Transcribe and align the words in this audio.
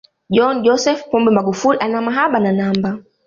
John 0.35 0.57
Joseph 0.63 1.03
Pombe 1.11 1.29
Magufuli 1.31 1.77
ana 1.81 2.01
mahaba 2.01 2.39
na 2.39 2.51
namba 2.51 2.99